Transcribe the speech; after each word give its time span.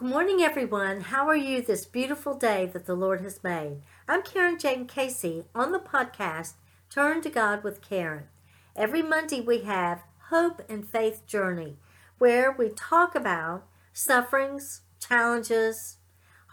Good 0.00 0.08
morning, 0.08 0.40
everyone. 0.40 1.02
How 1.02 1.28
are 1.28 1.36
you 1.36 1.60
this 1.60 1.84
beautiful 1.84 2.32
day 2.32 2.64
that 2.72 2.86
the 2.86 2.94
Lord 2.94 3.20
has 3.20 3.44
made? 3.44 3.82
I'm 4.08 4.22
Karen 4.22 4.58
Jane 4.58 4.86
Casey 4.86 5.44
on 5.54 5.72
the 5.72 5.78
podcast 5.78 6.54
Turn 6.88 7.20
to 7.20 7.28
God 7.28 7.62
with 7.62 7.82
Karen. 7.82 8.28
Every 8.74 9.02
Monday 9.02 9.42
we 9.42 9.60
have 9.64 10.04
Hope 10.30 10.62
and 10.70 10.88
Faith 10.88 11.26
Journey, 11.26 11.76
where 12.16 12.50
we 12.50 12.70
talk 12.70 13.14
about 13.14 13.66
sufferings, 13.92 14.80
challenges, 15.06 15.98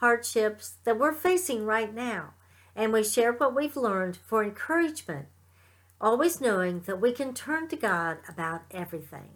hardships 0.02 0.74
that 0.84 1.00
we're 1.00 1.14
facing 1.14 1.66
right 1.66 1.96
now, 1.96 2.34
and 2.76 2.92
we 2.92 3.02
share 3.02 3.32
what 3.32 3.56
we've 3.56 3.78
learned 3.78 4.18
for 4.18 4.44
encouragement, 4.44 5.28
always 6.02 6.42
knowing 6.42 6.82
that 6.82 7.00
we 7.00 7.14
can 7.14 7.34
turn 7.34 7.70
to 7.70 7.78
God 7.78 8.18
about 8.28 8.64
everything. 8.72 9.30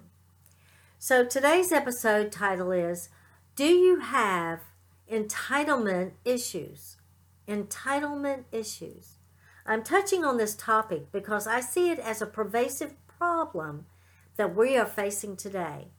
So 1.00 1.23
today's 1.23 1.71
episode 1.71 2.34
title 2.34 2.73
is 2.73 3.07
do 3.55 3.65
you 3.65 3.99
have 3.99 4.61
entitlement 5.11 6.11
issues? 6.23 6.96
Entitlement 7.47 8.46
issues. 8.51 9.18
I'm 9.65 9.83
touching 9.83 10.23
on 10.23 10.37
this 10.37 10.55
topic 10.55 11.11
because 11.11 11.47
I 11.47 11.59
see 11.59 11.89
it 11.89 12.00
as 12.00 12.21
a 12.21 12.25
pervasive 12.25 12.93
problem 13.07 13.86
that 14.37 14.56
we 14.56 14.78
are 14.78 14.86
facing 14.86 15.36
today. 15.36 15.89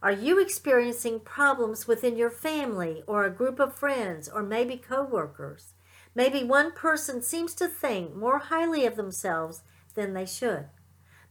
Are 0.00 0.12
you 0.12 0.40
experiencing 0.40 1.20
problems 1.20 1.88
within 1.88 2.16
your 2.16 2.30
family 2.30 3.02
or 3.06 3.24
a 3.24 3.30
group 3.30 3.58
of 3.58 3.74
friends 3.74 4.28
or 4.28 4.42
maybe 4.42 4.76
coworkers? 4.76 5.74
Maybe 6.14 6.44
one 6.44 6.70
person 6.70 7.20
seems 7.20 7.54
to 7.56 7.66
think 7.66 8.14
more 8.14 8.38
highly 8.38 8.86
of 8.86 8.96
themselves 8.96 9.62
than 9.94 10.14
they 10.14 10.26
should. 10.26 10.66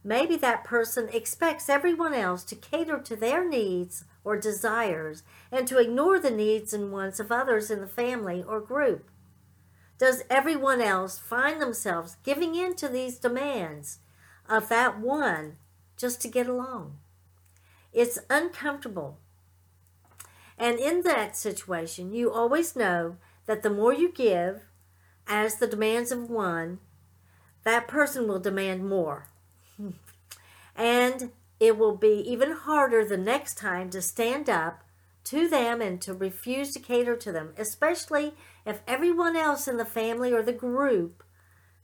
Maybe 0.04 0.36
that 0.36 0.64
person 0.64 1.08
expects 1.12 1.68
everyone 1.68 2.14
else 2.14 2.44
to 2.44 2.54
cater 2.54 2.98
to 2.98 3.16
their 3.16 3.48
needs 3.48 4.04
or 4.26 4.36
desires 4.36 5.22
and 5.52 5.68
to 5.68 5.78
ignore 5.78 6.18
the 6.18 6.32
needs 6.32 6.74
and 6.74 6.90
wants 6.92 7.20
of 7.20 7.30
others 7.30 7.70
in 7.70 7.80
the 7.80 7.86
family 7.86 8.42
or 8.42 8.60
group? 8.60 9.08
Does 9.98 10.24
everyone 10.28 10.82
else 10.82 11.16
find 11.16 11.62
themselves 11.62 12.16
giving 12.24 12.56
in 12.56 12.74
to 12.74 12.88
these 12.88 13.18
demands 13.18 14.00
of 14.48 14.68
that 14.68 15.00
one 15.00 15.58
just 15.96 16.20
to 16.22 16.28
get 16.28 16.48
along? 16.48 16.98
It's 17.92 18.18
uncomfortable. 18.28 19.18
And 20.58 20.80
in 20.80 21.02
that 21.02 21.36
situation, 21.36 22.12
you 22.12 22.32
always 22.32 22.74
know 22.74 23.18
that 23.46 23.62
the 23.62 23.70
more 23.70 23.94
you 23.94 24.10
give 24.10 24.62
as 25.28 25.56
the 25.56 25.68
demands 25.68 26.10
of 26.10 26.28
one, 26.28 26.80
that 27.62 27.86
person 27.86 28.26
will 28.26 28.40
demand 28.40 28.88
more. 28.88 29.28
and 30.76 31.30
it 31.58 31.78
will 31.78 31.96
be 31.96 32.22
even 32.26 32.52
harder 32.52 33.04
the 33.04 33.16
next 33.16 33.56
time 33.56 33.90
to 33.90 34.02
stand 34.02 34.48
up 34.48 34.82
to 35.24 35.48
them 35.48 35.80
and 35.80 36.00
to 36.02 36.14
refuse 36.14 36.72
to 36.72 36.78
cater 36.78 37.16
to 37.16 37.32
them, 37.32 37.52
especially 37.56 38.34
if 38.64 38.80
everyone 38.86 39.36
else 39.36 39.66
in 39.66 39.76
the 39.76 39.84
family 39.84 40.32
or 40.32 40.42
the 40.42 40.52
group, 40.52 41.24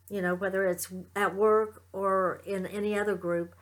you 0.09 0.23
know, 0.23 0.34
whether 0.34 0.65
it's 0.67 0.93
at 1.17 1.34
work 1.34 1.83
or 1.93 2.41
in 2.47 2.67
any 2.67 2.98
other 2.98 3.15
group, 3.15 3.55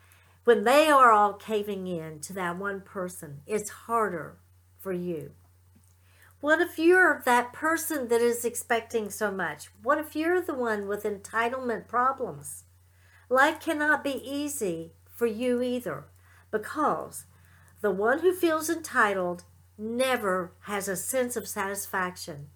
when 0.43 0.63
they 0.63 0.87
are 0.87 1.11
all 1.11 1.33
caving 1.33 1.87
in 1.87 2.19
to 2.19 2.33
that 2.33 2.57
one 2.57 2.81
person, 2.81 3.41
it's 3.47 3.69
harder 3.69 4.37
for 4.77 4.91
you. 4.91 5.31
What 6.41 6.59
if 6.59 6.79
you're 6.79 7.21
that 7.25 7.53
person 7.53 8.07
that 8.07 8.21
is 8.21 8.43
expecting 8.43 9.11
so 9.11 9.31
much? 9.31 9.69
What 9.83 9.99
if 9.99 10.15
you're 10.15 10.41
the 10.41 10.55
one 10.55 10.87
with 10.87 11.03
entitlement 11.03 11.87
problems? 11.87 12.63
Life 13.29 13.59
cannot 13.59 14.03
be 14.03 14.19
easy 14.23 14.93
for 15.21 15.27
you 15.27 15.61
either, 15.61 16.05
because 16.49 17.25
the 17.81 17.91
one 17.91 18.21
who 18.21 18.33
feels 18.33 18.71
entitled 18.71 19.43
never 19.77 20.51
has 20.61 20.87
a 20.87 20.95
sense 20.95 21.35
of 21.35 21.47
satisfaction. 21.47 22.47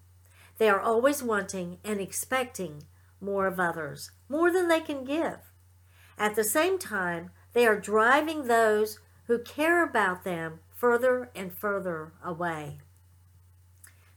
They 0.58 0.68
are 0.68 0.80
always 0.80 1.22
wanting 1.22 1.78
and 1.84 2.00
expecting 2.00 2.82
more 3.20 3.46
of 3.46 3.60
others, 3.60 4.10
more 4.28 4.50
than 4.50 4.66
they 4.66 4.80
can 4.80 5.04
give. 5.04 5.52
At 6.18 6.34
the 6.34 6.42
same 6.42 6.76
time, 6.76 7.30
they 7.52 7.68
are 7.68 7.78
driving 7.78 8.48
those 8.48 8.98
who 9.28 9.38
care 9.38 9.84
about 9.84 10.24
them 10.24 10.58
further 10.74 11.30
and 11.36 11.56
further 11.56 12.14
away. 12.24 12.80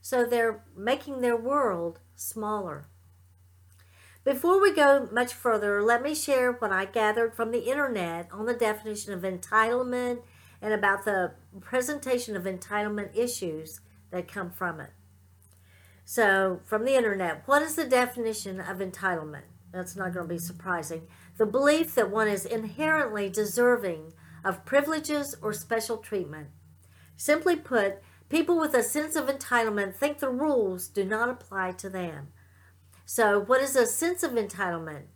So 0.00 0.26
they're 0.26 0.64
making 0.76 1.20
their 1.20 1.36
world 1.36 2.00
smaller. 2.16 2.88
Before 4.22 4.60
we 4.60 4.74
go 4.74 5.08
much 5.10 5.32
further, 5.32 5.82
let 5.82 6.02
me 6.02 6.14
share 6.14 6.52
what 6.52 6.70
I 6.70 6.84
gathered 6.84 7.34
from 7.34 7.52
the 7.52 7.70
internet 7.70 8.28
on 8.30 8.44
the 8.44 8.52
definition 8.52 9.14
of 9.14 9.22
entitlement 9.22 10.20
and 10.60 10.74
about 10.74 11.06
the 11.06 11.32
presentation 11.60 12.36
of 12.36 12.42
entitlement 12.42 13.16
issues 13.16 13.80
that 14.10 14.30
come 14.30 14.50
from 14.50 14.78
it. 14.78 14.90
So, 16.04 16.60
from 16.66 16.84
the 16.84 16.96
internet, 16.96 17.44
what 17.46 17.62
is 17.62 17.76
the 17.76 17.86
definition 17.86 18.60
of 18.60 18.78
entitlement? 18.78 19.44
That's 19.72 19.96
not 19.96 20.12
going 20.12 20.28
to 20.28 20.34
be 20.34 20.38
surprising. 20.38 21.06
The 21.38 21.46
belief 21.46 21.94
that 21.94 22.10
one 22.10 22.28
is 22.28 22.44
inherently 22.44 23.30
deserving 23.30 24.12
of 24.44 24.66
privileges 24.66 25.34
or 25.40 25.54
special 25.54 25.96
treatment. 25.96 26.48
Simply 27.16 27.56
put, 27.56 28.02
people 28.28 28.58
with 28.58 28.74
a 28.74 28.82
sense 28.82 29.16
of 29.16 29.28
entitlement 29.28 29.94
think 29.94 30.18
the 30.18 30.28
rules 30.28 30.88
do 30.88 31.04
not 31.04 31.30
apply 31.30 31.72
to 31.72 31.88
them 31.88 32.28
so, 33.12 33.40
what 33.40 33.60
is 33.60 33.74
a 33.74 33.86
sense 33.86 34.22
of 34.22 34.30
entitlement? 34.30 35.06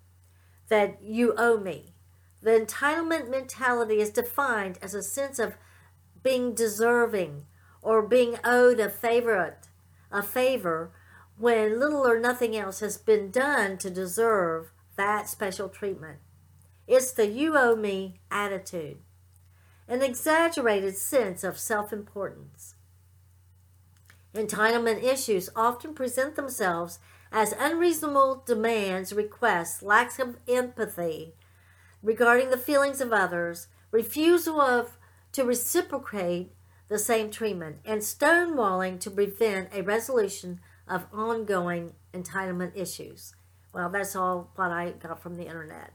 That 0.66 1.00
you 1.00 1.32
owe 1.38 1.59
me. 1.59 1.94
The 2.43 2.50
entitlement 2.50 3.31
mentality 3.31 4.00
is 4.00 4.10
defined 4.10 4.81
as 4.82 4.94
a 4.94 5.03
sense 5.03 5.38
of 5.38 5.55
being 6.21 6.56
deserving 6.56 7.47
or 7.83 8.03
being 8.03 8.38
owed 8.43 8.81
a 8.81 8.91
favorite, 8.91 9.69
a 10.10 10.25
favor 10.25 10.91
when 11.38 11.78
little 11.78 12.04
or 12.04 12.19
nothing 12.19 12.56
else 12.56 12.81
has 12.81 12.97
been 12.97 13.31
done 13.31 13.78
to 13.78 13.91
deserve 13.91 14.72
that 14.97 15.28
special 15.28 15.69
treatment. 15.69 16.19
It's 16.88 17.12
the 17.12 17.28
you 17.28 17.56
owe 17.56 17.77
me 17.77 18.19
attitude, 18.28 18.99
an 19.87 20.03
exaggerated 20.03 20.97
sense 20.97 21.44
of 21.44 21.60
self 21.60 21.93
importance. 21.93 22.75
Entitlement 24.34 25.04
issues 25.04 25.49
often 25.54 25.94
present 25.94 26.34
themselves 26.34 26.99
as 27.34 27.53
unreasonable 27.59 28.45
demands, 28.47 29.12
requests, 29.12 29.83
lack 29.83 30.21
of 30.21 30.39
empathy 30.47 31.34
regarding 32.00 32.50
the 32.50 32.56
feelings 32.56 33.00
of 33.00 33.12
others, 33.12 33.67
refusal 33.91 34.61
of 34.61 34.97
to 35.33 35.43
reciprocate 35.43 36.53
the 36.87 36.99
same 36.99 37.33
treatment, 37.33 37.78
and 37.84 38.03
stonewalling 38.03 39.00
to 39.00 39.11
prevent 39.11 39.69
a 39.75 39.83
resolution 39.83 40.61
of 40.87 41.06
ongoing 41.12 41.95
entitlement 42.12 42.77
issues. 42.77 43.34
Well, 43.72 43.89
that's 43.89 44.15
all 44.15 44.53
what 44.55 44.71
I 44.71 44.93
got 44.93 45.21
from 45.21 45.34
the 45.34 45.47
internet. 45.47 45.93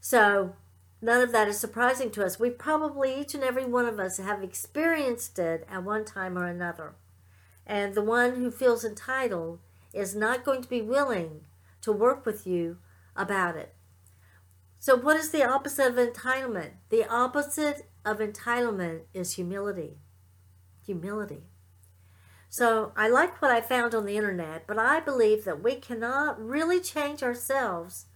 So, 0.00 0.56
none 1.00 1.20
of 1.20 1.30
that 1.30 1.46
is 1.46 1.60
surprising 1.60 2.10
to 2.12 2.24
us. 2.24 2.40
We 2.40 2.50
probably, 2.50 3.20
each 3.20 3.34
and 3.34 3.44
every 3.44 3.66
one 3.66 3.86
of 3.86 4.00
us, 4.00 4.16
have 4.16 4.42
experienced 4.42 5.38
it 5.38 5.64
at 5.70 5.84
one 5.84 6.04
time 6.04 6.36
or 6.36 6.46
another. 6.46 6.94
And 7.64 7.94
the 7.94 8.02
one 8.02 8.34
who 8.34 8.50
feels 8.50 8.84
entitled 8.84 9.60
is 9.92 10.14
not 10.14 10.44
going 10.44 10.62
to 10.62 10.68
be 10.68 10.82
willing 10.82 11.42
to 11.82 11.92
work 11.92 12.24
with 12.24 12.46
you 12.46 12.78
about 13.16 13.56
it. 13.56 13.74
So, 14.78 14.96
what 14.96 15.16
is 15.16 15.30
the 15.30 15.44
opposite 15.44 15.88
of 15.88 15.94
entitlement? 15.96 16.72
The 16.88 17.06
opposite 17.06 17.88
of 18.04 18.18
entitlement 18.18 19.02
is 19.12 19.34
humility. 19.34 19.98
Humility. 20.86 21.44
So, 22.48 22.92
I 22.96 23.08
like 23.08 23.42
what 23.42 23.50
I 23.50 23.60
found 23.60 23.94
on 23.94 24.06
the 24.06 24.16
internet, 24.16 24.66
but 24.66 24.78
I 24.78 25.00
believe 25.00 25.44
that 25.44 25.62
we 25.62 25.74
cannot 25.74 26.42
really 26.42 26.80
change 26.80 27.22
ourselves 27.22 28.06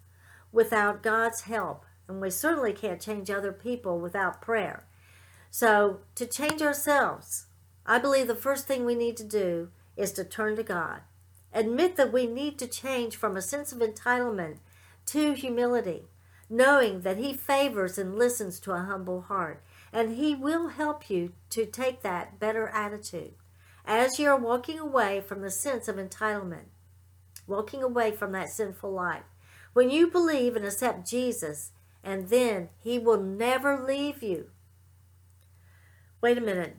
without 0.53 1.03
God's 1.03 1.43
help. 1.43 1.84
And 2.09 2.21
we 2.21 2.31
certainly 2.31 2.73
can't 2.73 3.01
change 3.01 3.31
other 3.31 3.53
people 3.53 3.99
without 3.99 4.43
prayer. 4.43 4.87
So, 5.51 6.01
to 6.15 6.27
change 6.27 6.63
ourselves, 6.63 7.47
I 7.87 7.99
believe 7.99 8.27
the 8.27 8.34
first 8.34 8.67
thing 8.67 8.84
we 8.84 8.95
need 8.95 9.16
to 9.19 9.25
do 9.25 9.69
is 9.97 10.13
to 10.13 10.25
turn 10.25 10.57
to 10.57 10.63
God. 10.63 11.03
Admit 11.54 11.95
that 11.95 12.12
we 12.12 12.27
need 12.27 12.59
to 12.59 12.66
change 12.66 13.15
from 13.15 13.36
a 13.36 13.42
sense 13.42 13.72
of 13.72 13.78
entitlement 13.78 14.59
to 15.06 15.34
humility, 15.34 16.03
knowing 16.51 17.03
that 17.03 17.16
He 17.16 17.33
favors 17.33 17.97
and 17.97 18.18
listens 18.18 18.59
to 18.60 18.72
a 18.72 18.83
humble 18.83 19.22
heart, 19.22 19.62
and 19.92 20.16
He 20.16 20.34
will 20.34 20.68
help 20.68 21.09
you 21.09 21.33
to 21.51 21.65
take 21.65 22.03
that 22.03 22.41
better 22.41 22.68
attitude 22.68 23.34
as 23.86 24.18
you're 24.18 24.36
walking 24.36 24.80
away 24.80 25.21
from 25.21 25.42
the 25.42 25.51
sense 25.51 25.86
of 25.86 25.97
entitlement, 25.97 26.66
walking 27.47 27.83
away 27.83 28.10
from 28.10 28.33
that 28.33 28.48
sinful 28.48 28.91
life. 28.91 29.24
When 29.74 29.91
you 29.91 30.09
believe 30.09 30.57
and 30.57 30.65
accept 30.65 31.09
Jesus, 31.09 31.71
and 32.03 32.30
then 32.30 32.71
He 32.80 32.98
will 32.98 33.21
never 33.21 33.78
leave 33.78 34.22
you. 34.22 34.50
Wait 36.21 36.39
a 36.39 36.41
minute. 36.41 36.77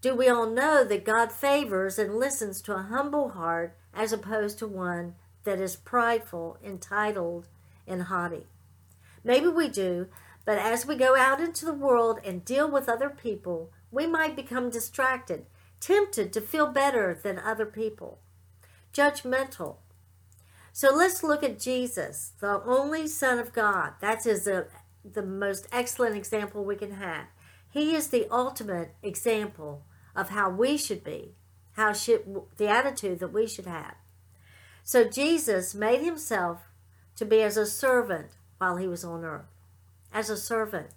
Do 0.00 0.14
we 0.14 0.28
all 0.28 0.48
know 0.48 0.84
that 0.84 1.04
God 1.04 1.32
favors 1.32 1.98
and 1.98 2.18
listens 2.18 2.60
to 2.62 2.74
a 2.74 2.82
humble 2.82 3.30
heart 3.30 3.74
as 3.94 4.12
opposed 4.12 4.58
to 4.58 4.66
one 4.66 5.14
that 5.44 5.60
is 5.60 5.76
prideful, 5.76 6.58
entitled, 6.64 7.48
and 7.86 8.02
haughty? 8.04 8.46
Maybe 9.22 9.48
we 9.48 9.68
do, 9.68 10.08
but 10.44 10.58
as 10.58 10.86
we 10.86 10.96
go 10.96 11.16
out 11.16 11.40
into 11.40 11.64
the 11.64 11.72
world 11.72 12.20
and 12.24 12.44
deal 12.44 12.70
with 12.70 12.88
other 12.88 13.10
people, 13.10 13.70
we 13.90 14.06
might 14.06 14.36
become 14.36 14.70
distracted, 14.70 15.46
tempted 15.80 16.32
to 16.32 16.40
feel 16.40 16.66
better 16.66 17.14
than 17.14 17.38
other 17.38 17.66
people, 17.66 18.18
judgmental. 18.92 19.76
So 20.72 20.94
let's 20.94 21.22
look 21.22 21.42
at 21.42 21.60
Jesus, 21.60 22.32
the 22.40 22.60
only 22.64 23.06
Son 23.06 23.38
of 23.38 23.52
God. 23.52 23.92
That 24.00 24.26
is 24.26 24.46
a, 24.46 24.66
the 25.04 25.22
most 25.22 25.68
excellent 25.70 26.16
example 26.16 26.64
we 26.64 26.76
can 26.76 26.92
have. 26.92 27.26
He 27.70 27.94
is 27.94 28.08
the 28.08 28.26
ultimate 28.30 28.94
example 29.02 29.84
of 30.14 30.30
how 30.30 30.50
we 30.50 30.76
should 30.76 31.04
be, 31.04 31.36
how 31.74 31.92
should 31.92 32.24
the 32.56 32.68
attitude 32.68 33.18
that 33.20 33.32
we 33.32 33.46
should 33.46 33.66
have. 33.66 33.94
So 34.82 35.04
Jesus 35.04 35.74
made 35.74 36.02
himself 36.02 36.68
to 37.16 37.24
be 37.24 37.42
as 37.42 37.56
a 37.56 37.66
servant 37.66 38.32
while 38.58 38.76
he 38.76 38.86
was 38.86 39.04
on 39.04 39.24
earth, 39.24 39.46
as 40.12 40.30
a 40.30 40.36
servant. 40.36 40.88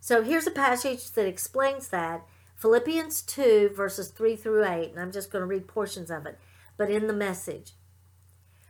So 0.00 0.22
here's 0.22 0.46
a 0.46 0.52
passage 0.52 1.10
that 1.12 1.26
explains 1.26 1.88
that 1.88 2.26
Philippians 2.56 3.22
2, 3.22 3.70
verses 3.74 4.08
3 4.08 4.36
through 4.36 4.64
8, 4.64 4.90
and 4.90 5.00
I'm 5.00 5.12
just 5.12 5.30
going 5.30 5.42
to 5.42 5.46
read 5.46 5.68
portions 5.68 6.10
of 6.10 6.26
it, 6.26 6.38
but 6.76 6.90
in 6.90 7.06
the 7.06 7.12
message. 7.12 7.72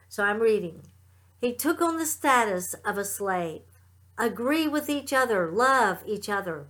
So 0.08 0.24
I'm 0.24 0.40
reading. 0.40 0.82
He 1.40 1.52
took 1.52 1.80
on 1.80 1.98
the 1.98 2.06
status 2.06 2.74
of 2.84 2.98
a 2.98 3.04
slave. 3.04 3.62
Agree 4.16 4.68
with 4.68 4.88
each 4.88 5.12
other, 5.12 5.50
love 5.50 6.02
each 6.06 6.28
other, 6.28 6.68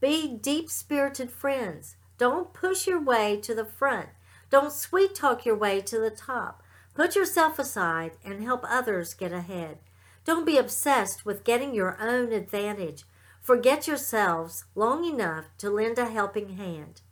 be 0.00 0.38
deep 0.40 0.70
spirited 0.70 1.30
friends. 1.30 1.95
Don't 2.18 2.54
push 2.54 2.86
your 2.86 3.00
way 3.00 3.38
to 3.42 3.54
the 3.54 3.64
front. 3.64 4.08
Don't 4.50 4.72
sweet 4.72 5.14
talk 5.14 5.44
your 5.44 5.56
way 5.56 5.80
to 5.82 5.98
the 5.98 6.10
top. 6.10 6.62
Put 6.94 7.14
yourself 7.14 7.58
aside 7.58 8.12
and 8.24 8.42
help 8.42 8.64
others 8.66 9.12
get 9.12 9.32
ahead. 9.32 9.78
Don't 10.24 10.46
be 10.46 10.56
obsessed 10.56 11.26
with 11.26 11.44
getting 11.44 11.74
your 11.74 11.96
own 12.00 12.32
advantage. 12.32 13.04
Forget 13.40 13.86
yourselves 13.86 14.64
long 14.74 15.04
enough 15.04 15.44
to 15.58 15.70
lend 15.70 15.98
a 15.98 16.10
helping 16.10 16.56
hand. 16.56 17.02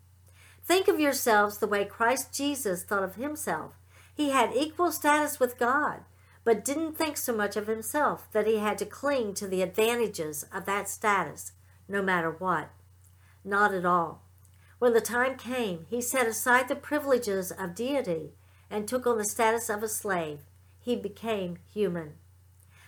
Think 0.64 0.88
of 0.88 0.98
yourselves 0.98 1.58
the 1.58 1.66
way 1.66 1.84
Christ 1.84 2.32
Jesus 2.32 2.82
thought 2.82 3.04
of 3.04 3.16
himself. 3.16 3.74
He 4.14 4.30
had 4.30 4.56
equal 4.56 4.90
status 4.90 5.38
with 5.38 5.58
God, 5.58 6.00
but 6.42 6.64
didn't 6.64 6.96
think 6.96 7.16
so 7.16 7.32
much 7.32 7.56
of 7.56 7.66
himself 7.66 8.28
that 8.32 8.46
he 8.46 8.58
had 8.58 8.78
to 8.78 8.86
cling 8.86 9.34
to 9.34 9.46
the 9.46 9.62
advantages 9.62 10.44
of 10.52 10.64
that 10.64 10.88
status, 10.88 11.52
no 11.88 12.02
matter 12.02 12.30
what. 12.30 12.70
Not 13.44 13.74
at 13.74 13.84
all. 13.84 14.23
When 14.78 14.92
the 14.92 15.00
time 15.00 15.36
came, 15.36 15.86
he 15.88 16.00
set 16.00 16.26
aside 16.26 16.68
the 16.68 16.76
privileges 16.76 17.50
of 17.52 17.74
deity 17.74 18.32
and 18.70 18.86
took 18.86 19.06
on 19.06 19.18
the 19.18 19.24
status 19.24 19.68
of 19.68 19.82
a 19.82 19.88
slave. 19.88 20.40
He 20.80 20.96
became 20.96 21.58
human. 21.72 22.14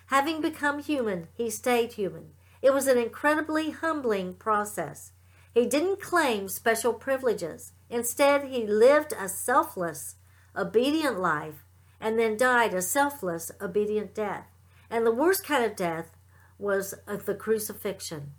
Having 0.06 0.40
become 0.40 0.80
human, 0.80 1.28
he 1.34 1.50
stayed 1.50 1.94
human. 1.94 2.30
It 2.62 2.72
was 2.72 2.86
an 2.86 2.98
incredibly 2.98 3.70
humbling 3.70 4.34
process. 4.34 5.12
He 5.54 5.66
didn't 5.66 6.00
claim 6.00 6.48
special 6.48 6.92
privileges. 6.92 7.72
Instead, 7.88 8.44
he 8.44 8.66
lived 8.66 9.14
a 9.18 9.28
selfless, 9.28 10.16
obedient 10.56 11.18
life 11.18 11.64
and 12.00 12.18
then 12.18 12.36
died 12.36 12.74
a 12.74 12.82
selfless, 12.82 13.50
obedient 13.60 14.14
death. 14.14 14.46
And 14.90 15.06
the 15.06 15.14
worst 15.14 15.44
kind 15.44 15.64
of 15.64 15.76
death 15.76 16.16
was 16.58 16.94
the 17.06 17.34
crucifixion. 17.34 18.32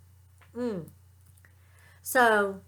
Mm. 0.55 0.89
So, 2.01 2.61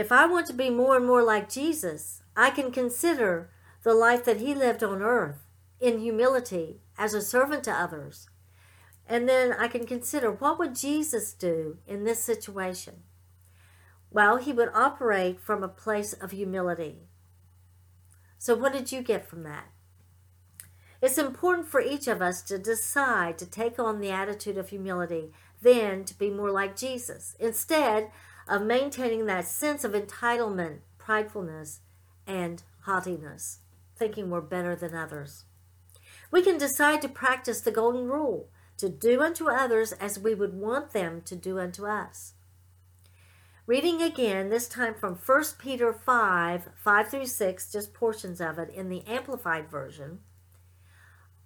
if 0.00 0.10
I 0.10 0.26
want 0.26 0.46
to 0.48 0.52
be 0.52 0.70
more 0.70 0.96
and 0.96 1.06
more 1.06 1.22
like 1.22 1.48
Jesus, 1.48 2.22
I 2.36 2.50
can 2.50 2.72
consider 2.72 3.50
the 3.82 3.94
life 3.94 4.24
that 4.24 4.40
he 4.40 4.54
lived 4.54 4.82
on 4.82 5.02
earth 5.02 5.46
in 5.80 6.00
humility 6.00 6.80
as 6.98 7.14
a 7.14 7.22
servant 7.22 7.64
to 7.64 7.72
others 7.72 8.28
and 9.10 9.28
then 9.28 9.52
I 9.52 9.66
can 9.66 9.86
consider 9.86 10.30
what 10.30 10.56
would 10.60 10.76
Jesus 10.76 11.32
do 11.32 11.78
in 11.84 12.04
this 12.04 12.22
situation? 12.22 13.02
Well, 14.08 14.36
he 14.36 14.52
would 14.52 14.70
operate 14.72 15.40
from 15.40 15.64
a 15.64 15.68
place 15.68 16.12
of 16.12 16.30
humility. 16.30 17.08
So, 18.38 18.54
what 18.54 18.72
did 18.72 18.92
you 18.92 19.02
get 19.02 19.28
from 19.28 19.42
that? 19.42 19.66
It's 21.02 21.18
important 21.18 21.66
for 21.66 21.80
each 21.80 22.06
of 22.06 22.22
us 22.22 22.40
to 22.42 22.56
decide 22.56 23.36
to 23.38 23.46
take 23.46 23.80
on 23.80 23.98
the 23.98 24.10
attitude 24.12 24.56
of 24.56 24.68
humility, 24.68 25.32
then 25.60 26.04
to 26.04 26.16
be 26.16 26.30
more 26.30 26.52
like 26.52 26.76
Jesus, 26.76 27.34
instead 27.40 28.12
of 28.50 28.62
maintaining 28.62 29.26
that 29.26 29.46
sense 29.46 29.84
of 29.84 29.92
entitlement, 29.92 30.80
pridefulness, 30.98 31.78
and 32.26 32.64
haughtiness, 32.82 33.60
thinking 33.96 34.28
we're 34.28 34.40
better 34.40 34.74
than 34.74 34.94
others. 34.94 35.44
We 36.32 36.42
can 36.42 36.58
decide 36.58 37.00
to 37.02 37.08
practice 37.08 37.60
the 37.60 37.70
golden 37.70 38.08
rule 38.08 38.48
to 38.78 38.88
do 38.88 39.22
unto 39.22 39.48
others 39.48 39.92
as 39.92 40.18
we 40.18 40.34
would 40.34 40.54
want 40.54 40.92
them 40.92 41.22
to 41.22 41.36
do 41.36 41.58
unto 41.58 41.86
us. 41.86 42.34
Reading 43.66 44.02
again, 44.02 44.48
this 44.48 44.66
time 44.66 44.94
from 44.94 45.14
1 45.14 45.44
Peter 45.58 45.92
5 45.92 46.70
5 46.74 47.08
through 47.08 47.26
6, 47.26 47.72
just 47.72 47.94
portions 47.94 48.40
of 48.40 48.58
it 48.58 48.68
in 48.70 48.88
the 48.88 49.06
Amplified 49.06 49.70
Version. 49.70 50.20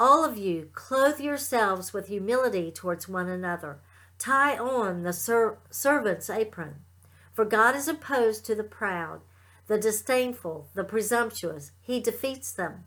All 0.00 0.24
of 0.24 0.38
you, 0.38 0.70
clothe 0.72 1.20
yourselves 1.20 1.92
with 1.92 2.08
humility 2.08 2.70
towards 2.70 3.08
one 3.08 3.28
another. 3.28 3.80
Tie 4.18 4.56
on 4.56 5.02
the 5.02 5.12
ser- 5.12 5.58
servant's 5.70 6.30
apron. 6.30 6.76
For 7.34 7.44
God 7.44 7.74
is 7.74 7.88
opposed 7.88 8.46
to 8.46 8.54
the 8.54 8.64
proud, 8.64 9.20
the 9.66 9.78
disdainful, 9.78 10.68
the 10.74 10.84
presumptuous. 10.84 11.72
He 11.80 12.00
defeats 12.00 12.52
them. 12.52 12.84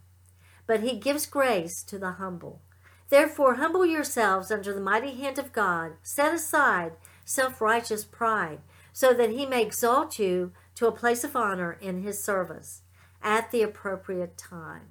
But 0.65 0.79
he 0.81 0.97
gives 0.97 1.25
grace 1.25 1.83
to 1.83 1.99
the 1.99 2.13
humble. 2.13 2.61
Therefore, 3.09 3.55
humble 3.55 3.85
yourselves 3.85 4.49
under 4.49 4.73
the 4.73 4.81
mighty 4.81 5.15
hand 5.15 5.37
of 5.37 5.53
God. 5.53 5.93
Set 6.01 6.33
aside 6.33 6.93
self 7.25 7.59
righteous 7.59 8.05
pride, 8.05 8.59
so 8.93 9.13
that 9.13 9.31
he 9.31 9.45
may 9.45 9.61
exalt 9.61 10.17
you 10.17 10.53
to 10.75 10.87
a 10.87 10.91
place 10.91 11.23
of 11.23 11.35
honor 11.35 11.77
in 11.81 12.01
his 12.01 12.23
service 12.23 12.81
at 13.21 13.51
the 13.51 13.61
appropriate 13.61 14.37
time. 14.37 14.89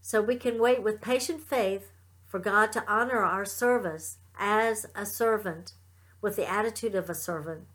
So 0.00 0.22
we 0.22 0.36
can 0.36 0.60
wait 0.60 0.82
with 0.82 1.00
patient 1.00 1.40
faith 1.40 1.90
for 2.26 2.38
God 2.38 2.72
to 2.72 2.84
honor 2.86 3.22
our 3.22 3.44
service 3.44 4.18
as 4.38 4.86
a 4.94 5.06
servant 5.06 5.72
with 6.20 6.36
the 6.36 6.48
attitude 6.48 6.94
of 6.94 7.08
a 7.08 7.14
servant. 7.14 7.66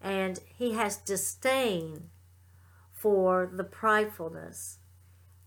And 0.00 0.40
he 0.56 0.72
has 0.72 0.96
disdain 0.96 2.10
for 2.92 3.50
the 3.52 3.64
pridefulness 3.64 4.78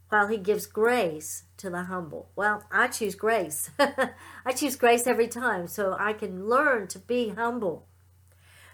while 0.10 0.28
he 0.28 0.38
gives 0.38 0.66
grace 0.66 1.44
to 1.57 1.69
the 1.69 1.84
humble. 1.84 2.30
Well, 2.36 2.63
I 2.72 2.88
choose 2.88 3.16
grace. 3.16 3.69
I 3.80 4.51
choose 4.56 4.75
grace 4.75 5.06
every 5.06 5.28
time 5.28 5.68
so 5.68 5.96
I 6.00 6.13
can 6.13 6.48
learn 6.48 6.88
to 6.88 7.00
be 7.00 7.30
humble. 7.30 7.88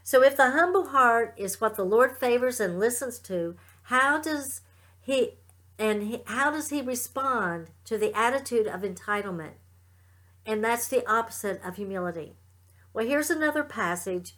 So 0.04 0.24
if 0.24 0.38
the 0.38 0.52
humble 0.52 0.90
heart 0.90 1.34
is 1.36 1.60
what 1.60 1.76
the 1.76 1.84
Lord 1.84 2.18
favors 2.18 2.60
and 2.60 2.80
listens 2.80 3.20
to, 3.20 3.56
how 3.84 4.20
does 4.20 4.62
he 5.02 5.32
and 5.78 6.04
he, 6.04 6.22
how 6.26 6.52
does 6.52 6.70
he 6.70 6.82
respond 6.82 7.68
to 7.86 7.98
the 7.98 8.16
attitude 8.16 8.68
of 8.68 8.82
entitlement? 8.82 9.56
And 10.46 10.64
that's 10.64 10.88
the 10.88 11.06
opposite 11.10 11.60
of 11.66 11.76
humility. 11.76 12.36
Well, 12.94 13.06
here's 13.06 13.30
another 13.30 13.64
passage 13.64 14.36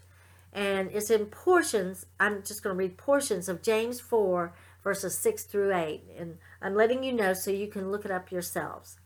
and 0.54 0.90
it's 0.92 1.10
in 1.10 1.28
portions. 1.28 2.06
I'm 2.20 2.44
just 2.44 2.64
going 2.64 2.76
to 2.76 2.78
read 2.78 2.98
portions 2.98 3.50
of 3.50 3.62
James 3.62 4.00
4 4.00 4.54
verses 4.84 5.18
6 5.18 5.44
through 5.44 5.76
8. 5.76 6.04
And 6.18 6.38
I'm 6.62 6.74
letting 6.74 7.04
you 7.04 7.12
know 7.12 7.34
so 7.34 7.52
you 7.52 7.68
can 7.68 7.92
look 7.92 8.06
it 8.06 8.12
up 8.12 8.32
yourselves. 8.32 8.98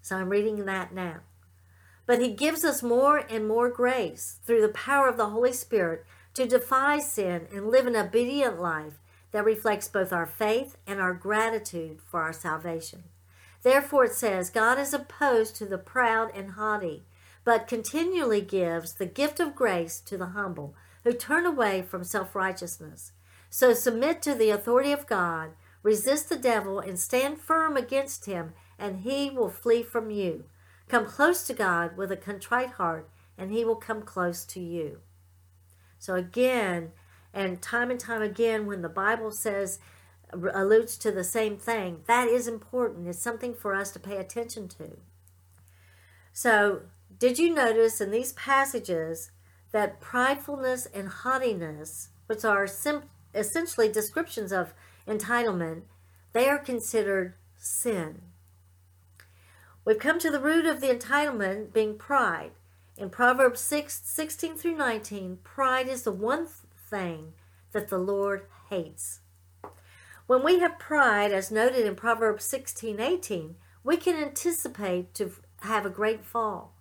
So 0.00 0.16
I'm 0.16 0.28
reading 0.28 0.64
that 0.66 0.94
now. 0.94 1.20
But 2.06 2.22
he 2.22 2.32
gives 2.32 2.64
us 2.64 2.82
more 2.82 3.18
and 3.28 3.46
more 3.46 3.68
grace 3.68 4.38
through 4.46 4.62
the 4.62 4.68
power 4.68 5.08
of 5.08 5.16
the 5.16 5.30
Holy 5.30 5.52
Spirit 5.52 6.06
to 6.34 6.46
defy 6.46 7.00
sin 7.00 7.48
and 7.52 7.70
live 7.70 7.86
an 7.86 7.96
obedient 7.96 8.60
life 8.60 8.94
that 9.32 9.44
reflects 9.44 9.88
both 9.88 10.12
our 10.12 10.26
faith 10.26 10.76
and 10.86 11.00
our 11.00 11.12
gratitude 11.12 12.00
for 12.00 12.22
our 12.22 12.32
salvation. 12.32 13.04
Therefore, 13.62 14.04
it 14.04 14.12
says, 14.12 14.48
God 14.48 14.78
is 14.78 14.94
opposed 14.94 15.56
to 15.56 15.66
the 15.66 15.76
proud 15.76 16.30
and 16.34 16.52
haughty, 16.52 17.04
but 17.48 17.66
continually 17.66 18.42
gives 18.42 18.92
the 18.92 19.06
gift 19.06 19.40
of 19.40 19.54
grace 19.54 20.00
to 20.00 20.18
the 20.18 20.36
humble 20.36 20.74
who 21.02 21.14
turn 21.14 21.46
away 21.46 21.80
from 21.80 22.04
self 22.04 22.34
righteousness. 22.34 23.12
So 23.48 23.72
submit 23.72 24.20
to 24.20 24.34
the 24.34 24.50
authority 24.50 24.92
of 24.92 25.06
God, 25.06 25.52
resist 25.82 26.28
the 26.28 26.36
devil, 26.36 26.78
and 26.78 26.98
stand 26.98 27.38
firm 27.38 27.74
against 27.74 28.26
him, 28.26 28.52
and 28.78 28.98
he 28.98 29.30
will 29.30 29.48
flee 29.48 29.82
from 29.82 30.10
you. 30.10 30.44
Come 30.88 31.06
close 31.06 31.46
to 31.46 31.54
God 31.54 31.96
with 31.96 32.12
a 32.12 32.18
contrite 32.18 32.72
heart, 32.72 33.08
and 33.38 33.50
he 33.50 33.64
will 33.64 33.76
come 33.76 34.02
close 34.02 34.44
to 34.44 34.60
you. 34.60 34.98
So 35.98 36.16
again, 36.16 36.92
and 37.32 37.62
time 37.62 37.90
and 37.90 37.98
time 37.98 38.20
again, 38.20 38.66
when 38.66 38.82
the 38.82 38.90
Bible 38.90 39.30
says, 39.30 39.78
alludes 40.34 40.98
to 40.98 41.10
the 41.10 41.24
same 41.24 41.56
thing, 41.56 42.02
that 42.08 42.28
is 42.28 42.46
important. 42.46 43.08
It's 43.08 43.18
something 43.18 43.54
for 43.54 43.74
us 43.74 43.90
to 43.92 43.98
pay 43.98 44.18
attention 44.18 44.68
to. 44.68 44.98
So, 46.34 46.82
did 47.18 47.38
you 47.38 47.52
notice 47.52 48.00
in 48.00 48.10
these 48.10 48.32
passages 48.32 49.30
that 49.72 50.00
pridefulness 50.00 50.86
and 50.94 51.08
haughtiness, 51.08 52.10
which 52.26 52.44
are 52.44 52.66
sim- 52.66 53.04
essentially 53.34 53.88
descriptions 53.90 54.52
of 54.52 54.72
entitlement, 55.06 55.82
they 56.32 56.48
are 56.48 56.58
considered 56.58 57.34
sin. 57.56 58.22
We've 59.84 59.98
come 59.98 60.18
to 60.20 60.30
the 60.30 60.40
root 60.40 60.66
of 60.66 60.80
the 60.80 60.88
entitlement 60.88 61.72
being 61.72 61.96
pride. 61.96 62.52
In 62.96 63.10
Proverbs 63.10 63.60
6 63.60 64.02
16 64.04 64.56
through 64.56 64.76
19, 64.76 65.38
pride 65.42 65.88
is 65.88 66.02
the 66.02 66.12
one 66.12 66.46
thing 66.90 67.32
that 67.72 67.88
the 67.88 67.98
Lord 67.98 68.44
hates. 68.70 69.20
When 70.26 70.44
we 70.44 70.58
have 70.60 70.78
pride, 70.78 71.32
as 71.32 71.50
noted 71.50 71.86
in 71.86 71.94
Proverbs 71.94 72.44
16 72.44 73.00
18, 73.00 73.56
we 73.82 73.96
can 73.96 74.16
anticipate 74.16 75.14
to 75.14 75.32
have 75.60 75.86
a 75.86 75.90
great 75.90 76.24
fall. 76.24 76.74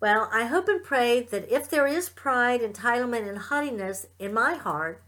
Well, 0.00 0.28
I 0.32 0.44
hope 0.44 0.68
and 0.68 0.82
pray 0.82 1.22
that 1.22 1.50
if 1.52 1.68
there 1.68 1.86
is 1.86 2.08
pride, 2.08 2.60
entitlement, 2.60 3.28
and 3.28 3.38
haughtiness 3.38 4.06
in 4.18 4.32
my 4.32 4.54
heart 4.54 5.02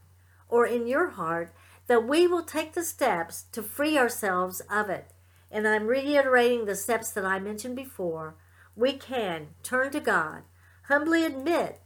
or 0.49 0.67
in 0.67 0.89
your 0.89 1.11
heart, 1.11 1.55
that 1.87 2.07
we 2.07 2.27
will 2.27 2.43
take 2.43 2.73
the 2.73 2.83
steps 2.83 3.45
to 3.53 3.63
free 3.63 3.97
ourselves 3.97 4.61
of 4.71 4.91
it. 4.91 5.13
And 5.51 5.67
I'm 5.67 5.87
reiterating 5.87 6.65
the 6.65 6.75
steps 6.75 7.11
that 7.11 7.25
I 7.25 7.39
mentioned 7.39 7.77
before. 7.77 8.37
We 8.75 8.95
can 8.95 9.49
turn 9.63 9.91
to 9.93 10.01
God, 10.01 10.43
humbly 10.85 11.25
admit 11.25 11.81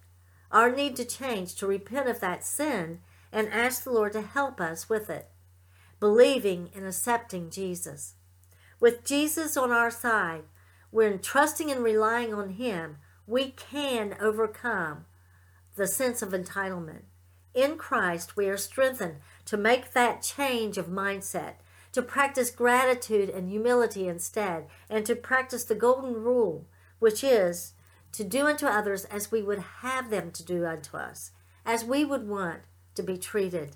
our 0.50 0.70
need 0.70 0.94
to 0.96 1.04
change, 1.04 1.56
to 1.56 1.66
repent 1.66 2.08
of 2.08 2.20
that 2.20 2.44
sin, 2.44 3.00
and 3.32 3.49
ask 3.49 3.82
the 3.82 3.90
Lord 3.90 4.12
to 4.12 4.23
help 4.23 4.61
us 4.61 4.88
with 4.88 5.11
it, 5.11 5.28
believing 5.99 6.70
and 6.75 6.87
accepting 6.87 7.50
Jesus. 7.50 8.14
With 8.78 9.04
Jesus 9.04 9.56
on 9.56 9.73
our 9.73 9.90
side, 9.90 10.44
we're 10.94 11.18
trusting 11.18 11.72
and 11.72 11.82
relying 11.82 12.32
on 12.32 12.50
Him, 12.50 12.98
we 13.26 13.50
can 13.50 14.16
overcome 14.20 15.06
the 15.74 15.88
sense 15.88 16.22
of 16.22 16.28
entitlement. 16.28 17.02
In 17.52 17.76
Christ, 17.76 18.36
we 18.36 18.48
are 18.48 18.56
strengthened 18.56 19.16
to 19.46 19.56
make 19.56 19.92
that 19.92 20.22
change 20.22 20.78
of 20.78 20.86
mindset, 20.86 21.54
to 21.90 22.00
practice 22.00 22.52
gratitude 22.52 23.28
and 23.28 23.50
humility 23.50 24.06
instead, 24.06 24.66
and 24.88 25.04
to 25.04 25.16
practice 25.16 25.64
the 25.64 25.74
golden 25.74 26.14
rule, 26.14 26.68
which 27.00 27.24
is 27.24 27.72
to 28.12 28.22
do 28.22 28.46
unto 28.46 28.66
others 28.66 29.04
as 29.06 29.32
we 29.32 29.42
would 29.42 29.64
have 29.80 30.10
them 30.10 30.30
to 30.30 30.44
do 30.44 30.64
unto 30.64 30.96
us, 30.96 31.32
as 31.66 31.84
we 31.84 32.04
would 32.04 32.28
want 32.28 32.60
to 32.94 33.02
be 33.02 33.18
treated. 33.18 33.74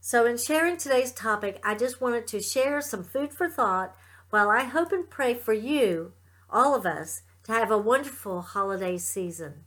So, 0.00 0.26
in 0.26 0.38
sharing 0.38 0.76
today's 0.76 1.12
topic, 1.12 1.60
I 1.62 1.76
just 1.76 2.00
wanted 2.00 2.26
to 2.28 2.40
share 2.40 2.80
some 2.80 3.04
food 3.04 3.32
for 3.32 3.48
thought 3.48 3.94
while 4.30 4.50
I 4.50 4.64
hope 4.64 4.92
and 4.92 5.08
pray 5.08 5.34
for 5.34 5.52
you, 5.52 6.12
all 6.50 6.74
of 6.74 6.84
us, 6.84 7.22
to 7.44 7.52
have 7.52 7.70
a 7.70 7.78
wonderful 7.78 8.42
holiday 8.42 8.98
season. 8.98 9.64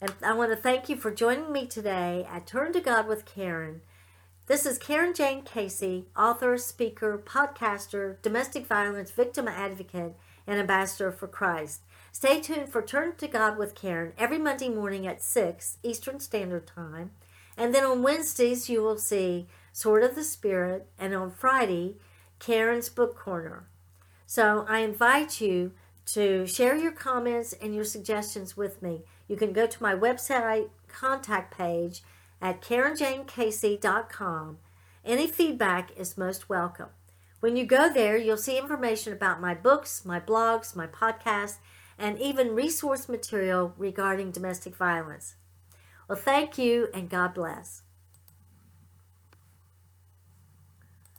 And 0.00 0.12
I 0.22 0.32
want 0.32 0.50
to 0.50 0.56
thank 0.56 0.88
you 0.88 0.96
for 0.96 1.10
joining 1.10 1.52
me 1.52 1.66
today 1.66 2.26
at 2.30 2.46
Turn 2.46 2.72
to 2.72 2.80
God 2.80 3.06
with 3.06 3.26
Karen. 3.26 3.82
This 4.46 4.64
is 4.64 4.78
Karen 4.78 5.12
Jane 5.12 5.42
Casey, 5.42 6.06
author, 6.16 6.56
speaker, 6.56 7.18
podcaster, 7.22 8.16
domestic 8.22 8.66
violence 8.66 9.10
victim 9.10 9.46
advocate, 9.46 10.14
and 10.46 10.58
ambassador 10.58 11.12
for 11.12 11.26
Christ. 11.26 11.82
Stay 12.12 12.40
tuned 12.40 12.70
for 12.70 12.80
Turn 12.80 13.14
to 13.16 13.28
God 13.28 13.58
with 13.58 13.74
Karen 13.74 14.12
every 14.16 14.38
Monday 14.38 14.70
morning 14.70 15.06
at 15.06 15.22
6 15.22 15.78
Eastern 15.82 16.18
Standard 16.18 16.66
Time. 16.66 17.10
And 17.58 17.74
then 17.74 17.84
on 17.84 18.02
Wednesdays, 18.02 18.70
you 18.70 18.82
will 18.82 18.96
see 18.96 19.48
Sword 19.72 20.02
of 20.02 20.14
the 20.14 20.24
Spirit, 20.24 20.88
and 20.98 21.14
on 21.14 21.30
Friday, 21.30 21.96
Karen's 22.38 22.88
Book 22.88 23.16
Corner. 23.16 23.68
So 24.26 24.64
I 24.68 24.80
invite 24.80 25.40
you 25.40 25.72
to 26.06 26.46
share 26.46 26.76
your 26.76 26.92
comments 26.92 27.52
and 27.52 27.74
your 27.74 27.84
suggestions 27.84 28.56
with 28.56 28.80
me. 28.82 29.02
You 29.26 29.36
can 29.36 29.52
go 29.52 29.66
to 29.66 29.82
my 29.82 29.94
website 29.94 30.70
contact 30.88 31.56
page 31.56 32.02
at 32.40 32.62
KarenJaneCasey.com. 32.62 34.58
Any 35.04 35.26
feedback 35.26 35.90
is 35.96 36.18
most 36.18 36.48
welcome. 36.48 36.88
When 37.40 37.56
you 37.56 37.64
go 37.64 37.92
there, 37.92 38.16
you'll 38.16 38.36
see 38.36 38.58
information 38.58 39.12
about 39.12 39.40
my 39.40 39.54
books, 39.54 40.04
my 40.04 40.18
blogs, 40.18 40.74
my 40.74 40.86
podcasts, 40.86 41.58
and 41.98 42.18
even 42.18 42.54
resource 42.54 43.08
material 43.08 43.74
regarding 43.76 44.30
domestic 44.30 44.74
violence. 44.76 45.34
Well, 46.08 46.18
thank 46.18 46.58
you 46.58 46.88
and 46.94 47.10
God 47.10 47.34
bless. 47.34 47.82